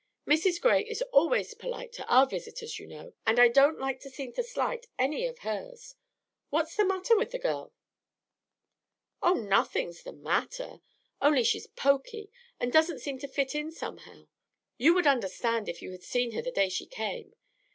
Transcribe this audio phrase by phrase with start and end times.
[0.27, 0.59] Mrs.
[0.59, 4.33] Gray is always polite to our visitors, you know, and I don't like to seem
[4.33, 5.93] to slight any of hers.
[6.49, 7.71] What's the matter with the girl?"
[9.21, 10.81] "Oh, nothing's the matter,
[11.21, 14.27] only she's poky, and doesn't seem to fit in somehow.
[14.79, 17.35] You would understand if you had seen her the day she came.